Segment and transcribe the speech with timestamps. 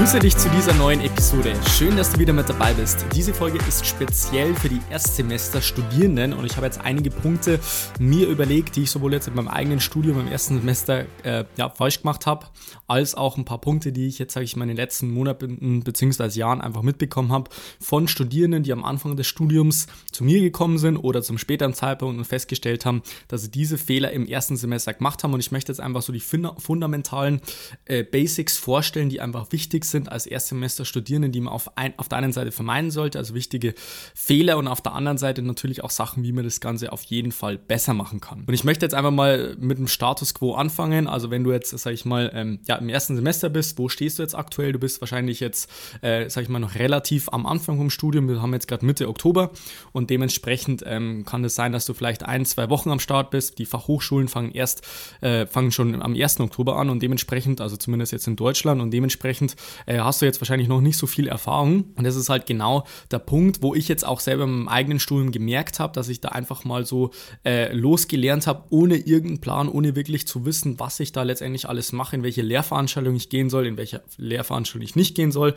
[0.00, 1.52] Grüße dich zu dieser neuen Episode.
[1.76, 3.04] Schön, dass du wieder mit dabei bist.
[3.14, 7.60] Diese Folge ist speziell für die Erstsemester-Studierenden und ich habe jetzt einige Punkte
[7.98, 11.68] mir überlegt, die ich sowohl jetzt in meinem eigenen Studium im ersten Semester äh, ja,
[11.68, 12.46] falsch gemacht habe,
[12.86, 15.84] als auch ein paar Punkte, die ich jetzt, sage ich mal, in den letzten Monaten
[15.84, 16.28] bzw.
[16.28, 20.96] Jahren einfach mitbekommen habe von Studierenden, die am Anfang des Studiums zu mir gekommen sind
[20.96, 25.22] oder zum späteren Zeitpunkt und festgestellt haben, dass sie diese Fehler im ersten Semester gemacht
[25.24, 25.34] haben.
[25.34, 27.42] Und ich möchte jetzt einfach so die fundamentalen
[27.84, 32.08] äh, Basics vorstellen, die einfach wichtig sind sind als Erstsemester-Studierende, die man auf, ein, auf
[32.08, 33.74] der einen Seite vermeiden sollte, also wichtige
[34.14, 37.32] Fehler und auf der anderen Seite natürlich auch Sachen, wie man das Ganze auf jeden
[37.32, 38.44] Fall besser machen kann.
[38.46, 41.06] Und ich möchte jetzt einfach mal mit dem Status Quo anfangen.
[41.06, 44.18] Also wenn du jetzt, sag ich mal, ähm, ja, im ersten Semester bist, wo stehst
[44.18, 44.72] du jetzt aktuell?
[44.72, 45.70] Du bist wahrscheinlich jetzt,
[46.02, 48.28] äh, sag ich mal, noch relativ am Anfang vom Studium.
[48.28, 49.50] Wir haben jetzt gerade Mitte Oktober
[49.92, 53.58] und dementsprechend ähm, kann es sein, dass du vielleicht ein, zwei Wochen am Start bist.
[53.58, 54.86] Die Fachhochschulen fangen erst,
[55.20, 56.40] äh, fangen schon am 1.
[56.40, 60.40] Oktober an und dementsprechend, also zumindest jetzt in Deutschland und dementsprechend äh, hast du jetzt
[60.40, 61.84] wahrscheinlich noch nicht so viel Erfahrung.
[61.96, 65.00] Und das ist halt genau der Punkt, wo ich jetzt auch selber in meinem eigenen
[65.00, 67.10] Studium gemerkt habe, dass ich da einfach mal so
[67.44, 71.92] äh, losgelernt habe, ohne irgendeinen Plan, ohne wirklich zu wissen, was ich da letztendlich alles
[71.92, 75.54] mache, in welche Lehrveranstaltung ich gehen soll, in welche Lehrveranstaltung ich nicht gehen soll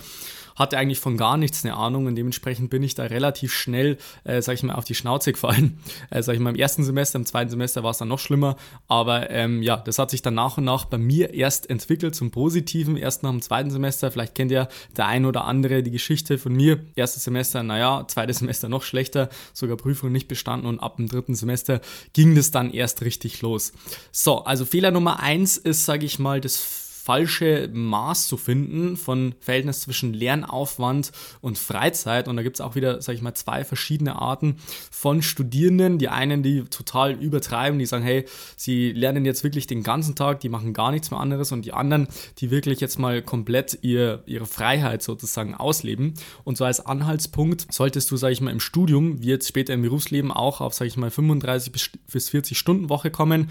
[0.55, 4.41] hatte eigentlich von gar nichts eine Ahnung und dementsprechend bin ich da relativ schnell, äh,
[4.41, 5.77] sag ich mal, auf die Schnauze gefallen.
[6.09, 8.55] Äh, sag ich mal, im ersten Semester, im zweiten Semester war es dann noch schlimmer,
[8.87, 12.29] aber ähm, ja, das hat sich dann nach und nach bei mir erst entwickelt zum
[12.29, 14.11] Positiven, erst nach dem zweiten Semester.
[14.11, 16.79] Vielleicht kennt ja der ein oder andere die Geschichte von mir.
[16.95, 21.35] Erstes Semester, naja, zweites Semester noch schlechter, sogar Prüfung nicht bestanden und ab dem dritten
[21.35, 21.81] Semester
[22.13, 23.73] ging das dann erst richtig los.
[24.11, 29.35] So, also Fehler Nummer eins ist, sage ich mal, das falsche Maß zu finden von
[29.41, 32.29] Verhältnis zwischen Lernaufwand und Freizeit.
[32.29, 34.55] Und da gibt es auch wieder, sage ich mal, zwei verschiedene Arten
[34.89, 35.97] von Studierenden.
[35.97, 38.23] Die einen, die total übertreiben, die sagen, hey,
[38.55, 41.51] sie lernen jetzt wirklich den ganzen Tag, die machen gar nichts mehr anderes.
[41.51, 46.13] Und die anderen, die wirklich jetzt mal komplett ihr, ihre Freiheit sozusagen ausleben.
[46.45, 49.81] Und so als Anhaltspunkt solltest du, sage ich mal, im Studium, wie jetzt später im
[49.81, 51.73] Berufsleben auch auf, sage ich mal, 35
[52.13, 53.49] bis 40 Stunden Woche kommen.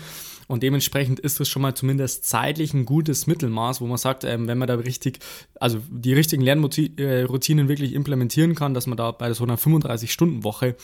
[0.48, 4.47] Und dementsprechend ist es schon mal zumindest zeitlich ein gutes Mittelmaß, wo man sagt, ähm,
[4.48, 5.19] wenn man da richtig,
[5.60, 10.76] also die richtigen Lernroutinen wirklich implementieren kann, dass man da bei so einer 35-Stunden-Woche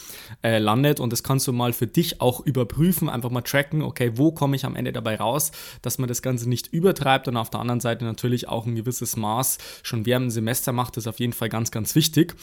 [0.43, 1.01] äh, landet.
[1.01, 4.57] Und das kannst du mal für dich auch überprüfen, einfach mal tracken, okay, wo komme
[4.57, 5.53] ich am Ende dabei raus,
[5.83, 9.17] dass man das Ganze nicht übertreibt und auf der anderen Seite natürlich auch ein gewisses
[9.17, 12.35] Maß schon während dem Semester macht, das ist auf jeden Fall ganz, ganz wichtig.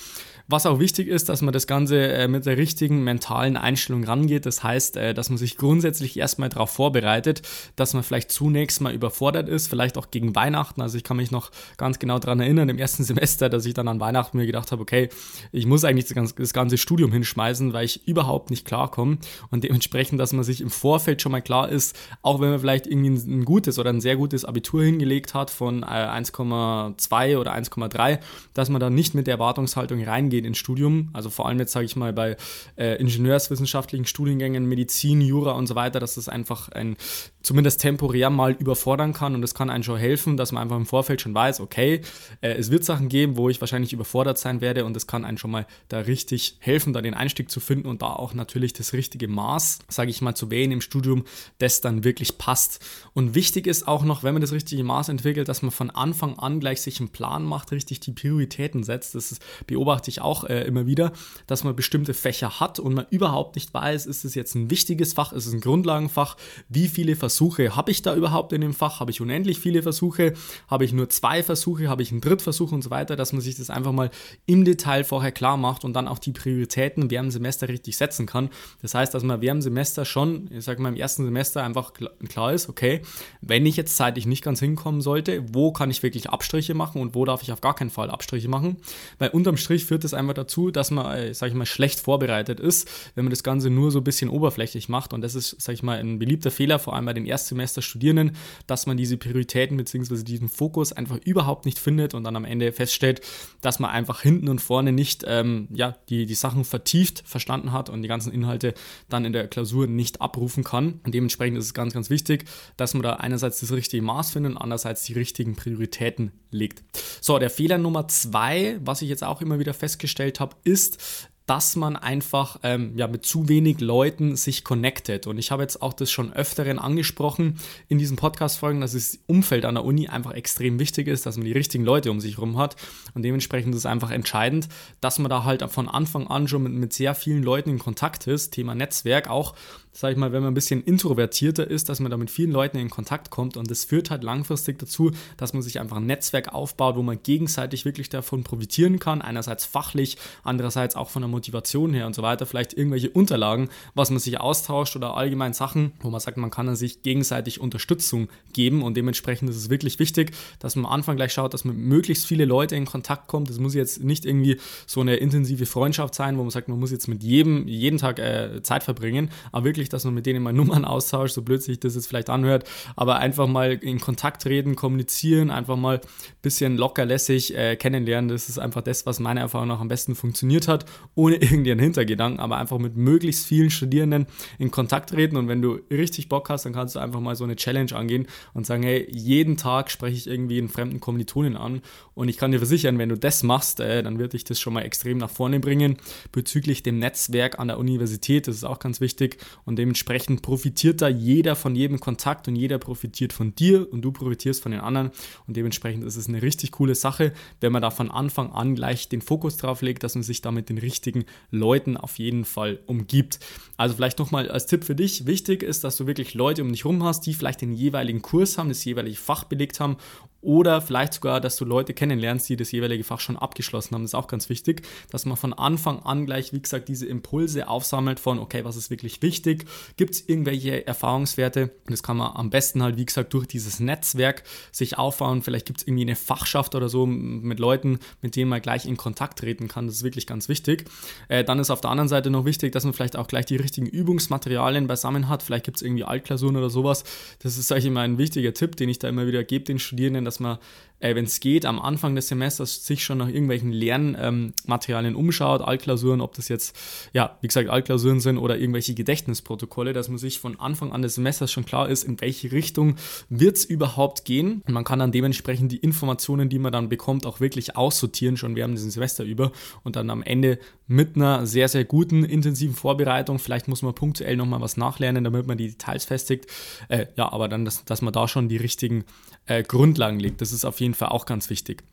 [0.48, 4.46] Was auch wichtig ist, dass man das Ganze äh, mit der richtigen mentalen Einstellung rangeht.
[4.46, 7.42] Das heißt, äh, dass man sich grundsätzlich erstmal darauf vorbereitet,
[7.76, 10.82] dass man vielleicht zunächst mal überfordert ist, vielleicht auch gegen Weihnachten.
[10.82, 13.88] Also ich kann mich noch ganz genau daran erinnern, im ersten Semester, dass ich dann
[13.88, 15.10] an Weihnachten mir gedacht habe, okay,
[15.52, 19.18] ich muss eigentlich das ganze, Studium hinschmeißen, weil ich überhaupt nicht klarkomme.
[19.50, 22.86] Und dementsprechend, dass man sich im Vorfeld schon mal klar ist, auch wenn man vielleicht
[22.86, 28.20] irgendwie ein, gutes oder ein sehr gutes Abitur hingelegt hat von äh, 1,2 oder 1,3,
[28.54, 31.09] dass man dann nicht mit der Erwartungshaltung reingeht, reingehen ins Studium.
[31.13, 32.38] Also vor allem jetzt sage ich mal bei
[32.78, 36.97] äh, ingenieurswissenschaftlichen Studiengängen, Medizin, Jura und so weiter, dass das einfach ein
[37.46, 40.88] zumindest temporär mal überfordern kann und das kann einem schon helfen, dass man einfach im
[40.88, 42.02] Vorfeld schon weiß, okay,
[42.42, 45.38] äh, es wird Sachen geben, wo ich wahrscheinlich überfordert sein werde und das kann einem
[45.38, 48.94] schon mal da richtig helfen, da den Einstieg zu finden und da auch natürlich das
[48.94, 51.24] richtige Maß, sage ich mal, zu wählen im Studium,
[51.60, 52.84] das dann wirklich passt.
[53.14, 56.40] Und wichtig ist auch noch, wenn man das richtige Maß entwickelt, dass man von Anfang
[56.40, 59.14] an gleich sich einen Plan macht, richtig die Prioritäten setzt.
[59.14, 61.12] Das ist, beobachte ich auch äh, immer wieder,
[61.46, 65.14] dass man bestimmte Fächer hat und man überhaupt nicht weiß, ist es jetzt ein wichtiges
[65.14, 66.38] Fach, ist es ein Grundlagenfach,
[66.70, 70.34] wie viele Versuche habe ich da überhaupt in dem Fach, habe ich unendlich viele Versuche,
[70.68, 73.56] habe ich nur zwei Versuche, habe ich einen Drittversuch und so weiter, dass man sich
[73.56, 74.09] das einfach mal
[74.46, 78.25] im Detail vorher klar macht und dann auch die Prioritäten während dem Semester richtig setzen
[78.25, 78.50] kann.
[78.81, 81.93] Das heißt, dass man während dem Semester schon, ich sage mal im ersten Semester einfach
[82.28, 83.02] klar ist, okay,
[83.41, 87.16] wenn ich jetzt zeitlich nicht ganz hinkommen sollte, wo kann ich wirklich Abstriche machen und
[87.16, 88.78] wo darf ich auf gar keinen Fall Abstriche machen,
[89.20, 92.59] weil unterm Strich führt es einfach dazu, dass man, äh, sag ich mal, schlecht vorbereitet
[92.59, 95.14] ist, wenn man das Ganze nur so ein bisschen oberflächlich macht.
[95.14, 98.36] Und das ist, sag ich mal, ein beliebter Fehler, vor allem bei den Erstsemester-Studierenden,
[98.68, 100.24] dass man diese Prioritäten bzw.
[100.24, 103.22] diesen Fokus einfach überhaupt nicht findet und dann am Ende feststellt,
[103.62, 107.90] dass man einfach hinten und vorne nicht ähm, ja, die, die Sachen vertieft verstanden hat
[107.90, 108.74] und die ganzen Inhalte
[109.10, 111.00] dann in der Klausur nicht abrufen kann.
[111.04, 112.46] Und dementsprechend ist es ganz, ganz wichtig,
[112.78, 116.84] dass man da einerseits das richtige Maß findet und andererseits die richtigen Prioritäten legt.
[117.22, 121.76] So, der Fehler Nummer zwei, was ich jetzt auch immer wieder festgestellt habe, ist, dass
[121.76, 125.28] man einfach ähm, ja, mit zu wenig Leuten sich connectet.
[125.28, 129.66] Und ich habe jetzt auch das schon öfteren angesprochen in diesen Podcast-Folgen, dass das Umfeld
[129.66, 132.58] an der Uni einfach extrem wichtig ist, dass man die richtigen Leute um sich herum
[132.58, 132.76] hat.
[133.14, 134.68] Und dementsprechend ist es einfach entscheidend,
[135.02, 138.28] dass man da halt von Anfang an schon mit, mit sehr vielen Leuten in Kontakt
[138.28, 138.52] ist.
[138.52, 139.56] Thema Netzwerk auch
[139.96, 142.78] sage ich mal, wenn man ein bisschen introvertierter ist, dass man da mit vielen Leuten
[142.78, 146.53] in Kontakt kommt und das führt halt langfristig dazu, dass man sich einfach ein Netzwerk
[146.53, 151.94] aufbaut, wo man gegenseitig wirklich davon profitieren kann, einerseits fachlich, andererseits auch von der Motivation
[151.94, 156.09] her und so weiter, vielleicht irgendwelche Unterlagen, was man sich austauscht oder allgemein Sachen, wo
[156.09, 160.76] man sagt, man kann sich gegenseitig Unterstützung geben und dementsprechend ist es wirklich wichtig, dass
[160.76, 163.50] man am Anfang gleich schaut, dass man möglichst viele Leute in Kontakt kommt.
[163.50, 166.91] Das muss jetzt nicht irgendwie so eine intensive Freundschaft sein, wo man sagt, man muss
[166.91, 170.43] jetzt mit jedem jeden Tag äh, Zeit verbringen, aber wirklich wirklich, dass man mit denen
[170.43, 174.43] mal Nummern austauscht, so blöd sich das jetzt vielleicht anhört, aber einfach mal in Kontakt
[174.43, 178.29] treten, kommunizieren, einfach mal ein bisschen lockerlässig äh, kennenlernen.
[178.29, 180.85] Das ist einfach das, was meiner Erfahrung nach am besten funktioniert hat,
[181.16, 184.26] ohne irgendeinen Hintergedanken, aber einfach mit möglichst vielen Studierenden
[184.59, 187.43] in Kontakt treten und wenn du richtig Bock hast, dann kannst du einfach mal so
[187.43, 191.81] eine Challenge angehen und sagen, hey, jeden Tag spreche ich irgendwie einen fremden Kommilitonen an
[192.14, 194.73] und ich kann dir versichern, wenn du das machst, äh, dann wird dich das schon
[194.73, 195.97] mal extrem nach vorne bringen
[196.31, 198.47] bezüglich dem Netzwerk an der Universität.
[198.47, 202.56] Das ist auch ganz wichtig und und dementsprechend profitiert da jeder von jedem Kontakt und
[202.56, 205.12] jeder profitiert von dir und du profitierst von den anderen.
[205.48, 209.10] Und dementsprechend ist es eine richtig coole Sache, wenn man da von Anfang an gleich
[209.10, 212.80] den Fokus drauf legt, dass man sich da mit den richtigen Leuten auf jeden Fall
[212.86, 213.42] umgibt.
[213.76, 216.86] Also vielleicht nochmal als Tipp für dich, wichtig ist, dass du wirklich Leute um dich
[216.86, 219.98] rum hast, die vielleicht den jeweiligen Kurs haben, das jeweilige Fach belegt haben
[220.46, 224.03] oder vielleicht sogar, dass du Leute kennenlernst, die das jeweilige Fach schon abgeschlossen haben.
[224.03, 227.68] Das ist auch ganz wichtig, dass man von Anfang an gleich, wie gesagt, diese Impulse
[227.68, 229.66] aufsammelt von, okay, was ist wirklich wichtig?
[229.97, 231.72] Gibt es irgendwelche Erfahrungswerte?
[231.86, 235.42] Und das kann man am besten halt, wie gesagt, durch dieses Netzwerk sich aufbauen.
[235.42, 238.98] Vielleicht gibt es irgendwie eine Fachschaft oder so mit Leuten, mit denen man gleich in
[238.98, 239.88] Kontakt treten kann.
[239.88, 240.86] Das ist wirklich ganz wichtig.
[241.28, 243.56] Äh, dann ist auf der anderen Seite noch wichtig, dass man vielleicht auch gleich die
[243.56, 245.44] richtigen Übungsmaterialien beisammen hat.
[245.44, 247.03] Vielleicht gibt es irgendwie Altklausuren oder sowas.
[247.40, 249.80] Das ist, sage ich mal, ein wichtiger Tipp, den ich da immer wieder gebe den
[249.80, 250.58] Studierenden, dass man
[251.05, 255.61] äh, wenn es geht, am Anfang des Semesters sich schon nach irgendwelchen Lernmaterialien ähm, umschaut,
[255.61, 256.75] Altklausuren, ob das jetzt,
[257.13, 261.15] ja, wie gesagt, Altklausuren sind oder irgendwelche Gedächtnisprotokolle, dass man sich von Anfang an des
[261.15, 262.96] Semesters schon klar ist, in welche Richtung
[263.29, 264.63] wird es überhaupt gehen.
[264.65, 268.55] Und man kann dann dementsprechend die Informationen, die man dann bekommt, auch wirklich aussortieren, schon
[268.55, 269.51] während diesem Semester über
[269.84, 270.57] und dann am Ende
[270.88, 275.46] mit einer sehr, sehr guten, intensiven Vorbereitung, vielleicht muss man punktuell nochmal was nachlernen, damit
[275.46, 276.48] man die Details festigt,
[276.89, 279.05] äh, ja, aber dann, dass, dass man da schon die richtigen
[279.46, 280.41] äh, Grundlagen legt.
[280.41, 281.84] Das ist auf jeden Fall auch ganz wichtig.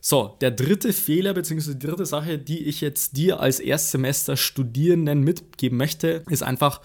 [0.00, 1.74] So, der dritte Fehler bzw.
[1.74, 6.80] die dritte Sache, die ich jetzt dir als Erstsemester Studierenden mitgeben möchte, ist einfach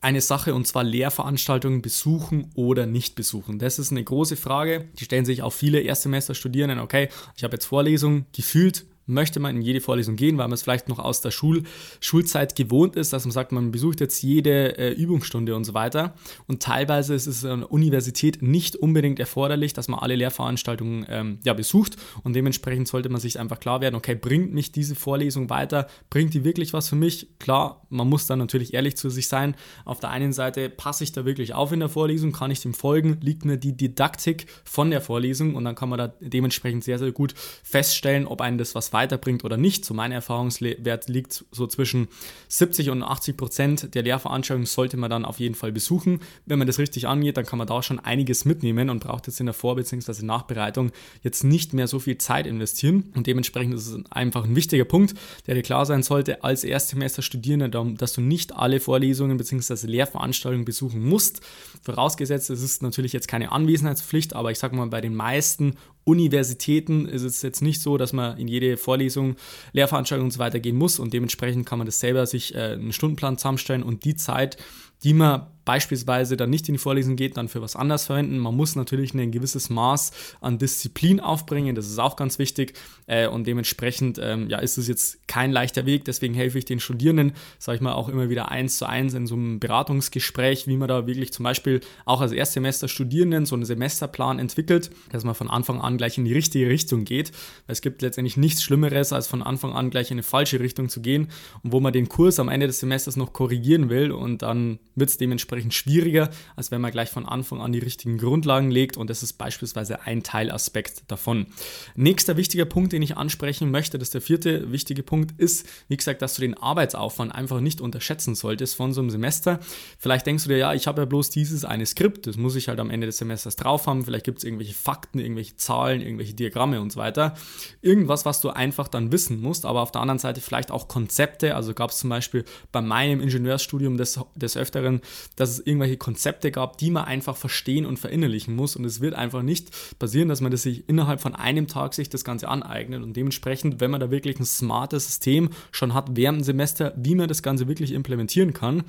[0.00, 3.58] eine Sache und zwar Lehrveranstaltungen besuchen oder nicht besuchen.
[3.58, 4.88] Das ist eine große Frage.
[4.98, 6.78] Die stellen sich auch viele Erstsemester Studierenden.
[6.78, 10.62] Okay, ich habe jetzt Vorlesungen gefühlt möchte man in jede Vorlesung gehen, weil man es
[10.62, 11.64] vielleicht noch aus der Schul
[12.00, 16.14] Schulzeit gewohnt ist, dass man sagt, man besucht jetzt jede äh, Übungsstunde und so weiter.
[16.46, 21.38] Und teilweise ist es an der Universität nicht unbedingt erforderlich, dass man alle Lehrveranstaltungen ähm,
[21.44, 21.96] ja, besucht.
[22.22, 25.86] Und dementsprechend sollte man sich einfach klar werden, okay, bringt mich diese Vorlesung weiter?
[26.08, 27.28] Bringt die wirklich was für mich?
[27.38, 29.54] Klar, man muss dann natürlich ehrlich zu sich sein.
[29.84, 32.74] Auf der einen Seite passe ich da wirklich auf in der Vorlesung, kann ich dem
[32.74, 36.98] folgen, liegt mir die Didaktik von der Vorlesung und dann kann man da dementsprechend sehr,
[36.98, 39.84] sehr gut feststellen, ob einen das was weiter weiterbringt oder nicht.
[39.84, 42.08] So mein Erfahrungswert liegt so zwischen
[42.48, 46.20] 70 und 80 Prozent der Lehrveranstaltungen sollte man dann auf jeden Fall besuchen.
[46.46, 49.40] Wenn man das richtig angeht, dann kann man da schon einiges mitnehmen und braucht jetzt
[49.40, 50.24] in der Vor- bzw.
[50.24, 50.92] Nachbereitung
[51.22, 53.12] jetzt nicht mehr so viel Zeit investieren.
[53.14, 55.14] Und dementsprechend ist es einfach ein wichtiger Punkt,
[55.46, 59.86] der dir klar sein sollte als Erstsemester-Studierender, dass du nicht alle Vorlesungen bzw.
[59.86, 61.40] Lehrveranstaltungen besuchen musst.
[61.82, 67.06] Vorausgesetzt, es ist natürlich jetzt keine Anwesenheitspflicht, aber ich sage mal, bei den meisten Universitäten
[67.06, 69.36] ist es jetzt nicht so, dass man in jede Vorlesung,
[69.72, 72.92] Lehrveranstaltung und so weiter gehen muss und dementsprechend kann man das selber sich äh, einen
[72.92, 74.56] Stundenplan zusammenstellen und die Zeit,
[75.04, 78.38] die man beispielsweise dann nicht in die Vorlesung geht, dann für was anderes verwenden.
[78.38, 80.10] Man muss natürlich ein gewisses Maß
[80.40, 82.72] an Disziplin aufbringen, das ist auch ganz wichtig.
[83.06, 86.80] Äh, und dementsprechend ähm, ja, ist es jetzt kein leichter Weg, deswegen helfe ich den
[86.80, 90.76] Studierenden, sage ich mal, auch immer wieder eins zu eins in so einem Beratungsgespräch, wie
[90.76, 95.36] man da wirklich zum Beispiel auch als Erstsemester Studierenden so einen Semesterplan entwickelt, dass man
[95.36, 97.30] von Anfang an gleich in die richtige Richtung geht,
[97.68, 101.00] es gibt letztendlich nichts Schlimmeres, als von Anfang an gleich in eine falsche Richtung zu
[101.00, 101.28] gehen
[101.62, 105.10] und wo man den Kurs am Ende des Semesters noch korrigieren will und dann wird
[105.10, 108.96] es dementsprechend dementsprechend schwieriger, als wenn man gleich von Anfang an die richtigen Grundlagen legt
[108.96, 111.46] und das ist beispielsweise ein Teilaspekt davon.
[111.94, 115.96] Nächster wichtiger Punkt, den ich ansprechen möchte, das ist der vierte wichtige Punkt, ist, wie
[115.96, 119.60] gesagt, dass du den Arbeitsaufwand einfach nicht unterschätzen solltest von so einem Semester.
[119.98, 122.68] Vielleicht denkst du dir, ja, ich habe ja bloß dieses eine Skript, das muss ich
[122.68, 126.34] halt am Ende des Semesters drauf haben, vielleicht gibt es irgendwelche Fakten, irgendwelche Zahlen, irgendwelche
[126.34, 127.34] Diagramme und so weiter.
[127.82, 131.54] Irgendwas, was du einfach dann wissen musst, aber auf der anderen Seite vielleicht auch Konzepte,
[131.54, 135.00] also gab es zum Beispiel bei meinem Ingenieursstudium des, des Öfteren,
[135.36, 139.14] dass es irgendwelche Konzepte gab, die man einfach verstehen und verinnerlichen muss und es wird
[139.14, 143.02] einfach nicht passieren, dass man das sich innerhalb von einem Tag sich das Ganze aneignet
[143.02, 147.14] und dementsprechend, wenn man da wirklich ein smartes System schon hat während dem Semester, wie
[147.14, 148.84] man das Ganze wirklich implementieren kann,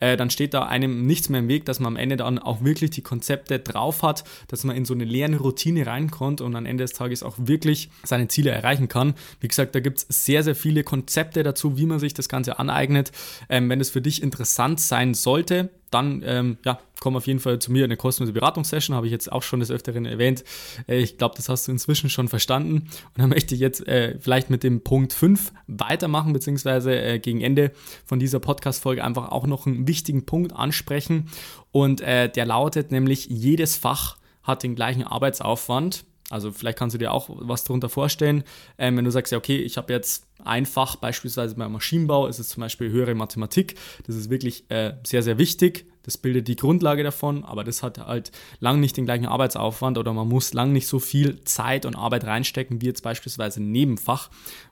[0.00, 2.62] äh, dann steht da einem nichts mehr im Weg, dass man am Ende dann auch
[2.64, 6.66] wirklich die Konzepte drauf hat, dass man in so eine leere Routine reinkommt und am
[6.66, 9.14] Ende des Tages auch wirklich seine Ziele erreichen kann.
[9.40, 12.58] Wie gesagt, da gibt es sehr, sehr viele Konzepte dazu, wie man sich das Ganze
[12.58, 13.12] aneignet.
[13.48, 17.58] Ähm, wenn es für dich interessant sein sollte, dann ähm, ja, komm auf jeden Fall
[17.58, 20.44] zu mir in eine kostenlose Beratungssession, habe ich jetzt auch schon des Öfteren erwähnt.
[20.88, 22.74] Äh, ich glaube, das hast du inzwischen schon verstanden.
[22.74, 27.40] Und dann möchte ich jetzt äh, vielleicht mit dem Punkt 5 weitermachen, beziehungsweise äh, gegen
[27.40, 27.72] Ende
[28.06, 31.28] von dieser Podcast-Folge einfach auch noch einen wichtigen Punkt ansprechen.
[31.72, 36.04] Und äh, der lautet nämlich, jedes Fach hat den gleichen Arbeitsaufwand.
[36.30, 38.44] Also vielleicht kannst du dir auch was darunter vorstellen,
[38.78, 42.38] ähm, wenn du sagst, ja, okay, ich habe jetzt ein Fach, beispielsweise beim Maschinenbau ist
[42.38, 43.76] es zum Beispiel höhere Mathematik.
[44.06, 45.86] Das ist wirklich äh, sehr, sehr wichtig.
[46.02, 50.12] Das bildet die Grundlage davon, aber das hat halt lang nicht den gleichen Arbeitsaufwand oder
[50.12, 54.30] man muss lang nicht so viel Zeit und Arbeit reinstecken wie jetzt beispielsweise ein Nebenfach,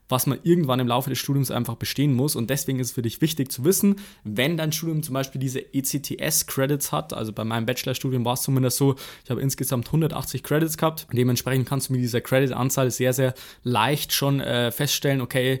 [0.09, 2.35] was man irgendwann im Laufe des Studiums einfach bestehen muss.
[2.35, 5.61] Und deswegen ist es für dich wichtig zu wissen, wenn dein Studium zum Beispiel diese
[5.73, 10.77] ECTS-Credits hat, also bei meinem Bachelorstudium war es zumindest so, ich habe insgesamt 180 Credits
[10.77, 11.07] gehabt.
[11.13, 15.60] Dementsprechend kannst du mit dieser Credit-Anzahl sehr, sehr leicht schon äh, feststellen, okay,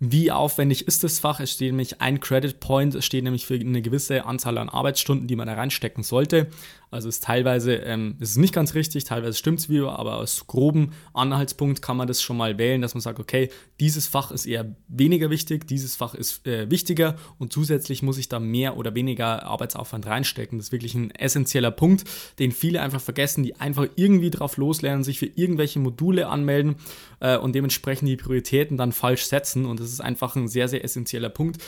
[0.00, 1.40] wie aufwendig ist das Fach?
[1.40, 5.26] Es steht nämlich ein Credit Point, es steht nämlich für eine gewisse Anzahl an Arbeitsstunden,
[5.26, 6.48] die man da reinstecken sollte.
[6.90, 10.92] Also ist teilweise, ähm, ist nicht ganz richtig, teilweise stimmt es wieder, aber aus groben
[11.12, 14.74] Anhaltspunkt kann man das schon mal wählen, dass man sagt, okay, dieses Fach ist eher
[14.88, 19.44] weniger wichtig, dieses Fach ist äh, wichtiger und zusätzlich muss ich da mehr oder weniger
[19.44, 20.58] Arbeitsaufwand reinstecken.
[20.58, 22.04] Das ist wirklich ein essentieller Punkt,
[22.38, 26.76] den viele einfach vergessen, die einfach irgendwie drauf loslernen, sich für irgendwelche Module anmelden
[27.20, 30.84] äh, und dementsprechend die Prioritäten dann falsch setzen und das ist einfach ein sehr, sehr
[30.84, 31.62] essentieller Punkt,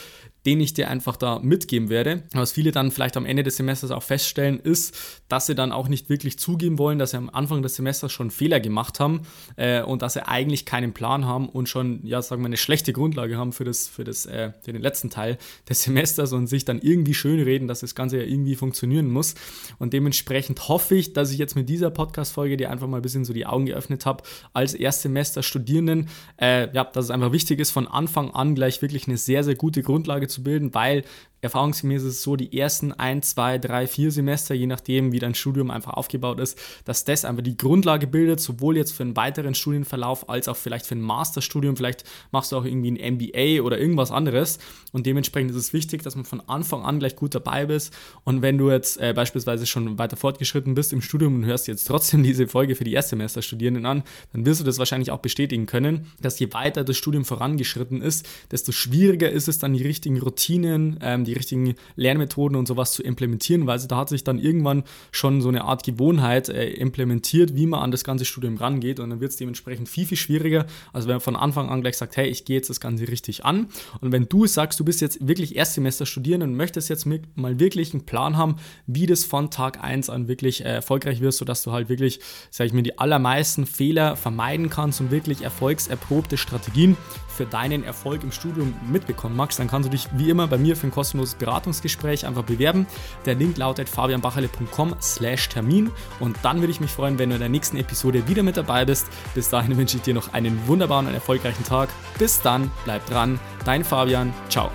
[0.45, 2.23] den ich dir einfach da mitgeben werde.
[2.33, 4.97] Was viele dann vielleicht am Ende des Semesters auch feststellen, ist,
[5.27, 8.31] dass sie dann auch nicht wirklich zugeben wollen, dass sie am Anfang des Semesters schon
[8.31, 9.21] Fehler gemacht haben
[9.55, 12.91] äh, und dass sie eigentlich keinen Plan haben und schon, ja, sagen wir, eine schlechte
[12.91, 15.37] Grundlage haben für, das, für, das, äh, für den letzten Teil
[15.69, 19.35] des Semesters und sich dann irgendwie schönreden, dass das Ganze ja irgendwie funktionieren muss.
[19.77, 23.25] Und dementsprechend hoffe ich, dass ich jetzt mit dieser Podcast-Folge dir einfach mal ein bisschen
[23.25, 24.23] so die Augen geöffnet habe,
[24.53, 29.17] als Erstsemester-Studierenden, äh, ja, dass es einfach wichtig ist, von Anfang an gleich wirklich eine
[29.17, 31.03] sehr, sehr gute Grundlage zu bilden, weil
[31.41, 35.35] erfahrungsgemäß ist es so, die ersten ein, zwei, drei, vier Semester, je nachdem, wie dein
[35.35, 39.55] Studium einfach aufgebaut ist, dass das einfach die Grundlage bildet, sowohl jetzt für einen weiteren
[39.55, 41.75] Studienverlauf als auch vielleicht für ein Masterstudium.
[41.75, 44.59] Vielleicht machst du auch irgendwie ein MBA oder irgendwas anderes.
[44.91, 47.93] Und dementsprechend ist es wichtig, dass man von Anfang an gleich gut dabei bist.
[48.23, 51.85] Und wenn du jetzt äh, beispielsweise schon weiter fortgeschritten bist im Studium und hörst jetzt
[51.87, 56.11] trotzdem diese Folge für die Erstsemesterstudierenden an, dann wirst du das wahrscheinlich auch bestätigen können,
[56.21, 60.99] dass je weiter das Studium vorangeschritten ist, desto schwieriger ist es dann, die richtigen Routinen,
[61.01, 64.83] ähm, die die richtigen Lernmethoden und sowas zu implementieren, weil da hat sich dann irgendwann
[65.11, 68.99] schon so eine Art Gewohnheit äh, implementiert, wie man an das ganze Studium rangeht.
[68.99, 71.97] Und dann wird es dementsprechend viel, viel schwieriger, als wenn man von Anfang an gleich
[71.97, 73.67] sagt, hey, ich gehe jetzt das Ganze richtig an.
[74.01, 77.93] Und wenn du sagst, du bist jetzt wirklich Erstsemester studieren und möchtest jetzt mal wirklich
[77.93, 78.57] einen Plan haben,
[78.87, 82.19] wie das von Tag 1 an wirklich äh, erfolgreich wirst, sodass du halt wirklich,
[82.49, 86.97] sage ich mir, die allermeisten Fehler vermeiden kannst und wirklich erfolgserprobte Strategien
[87.29, 90.75] für deinen Erfolg im Studium mitbekommen magst, dann kannst du dich wie immer bei mir
[90.75, 92.87] für ein kostenloses Beratungsgespräch einfach bewerben.
[93.25, 97.41] Der Link lautet fabianbacherle.com slash Termin und dann würde ich mich freuen, wenn du in
[97.41, 99.07] der nächsten Episode wieder mit dabei bist.
[99.35, 101.89] Bis dahin wünsche ich dir noch einen wunderbaren und erfolgreichen Tag.
[102.17, 104.71] Bis dann, bleib dran, dein Fabian, ciao.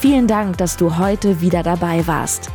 [0.00, 2.50] Vielen Dank, dass du heute wieder dabei warst.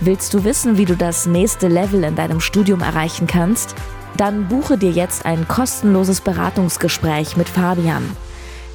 [0.00, 3.74] Willst du wissen, wie du das nächste Level in deinem Studium erreichen kannst?
[4.16, 8.04] Dann buche dir jetzt ein kostenloses Beratungsgespräch mit Fabian.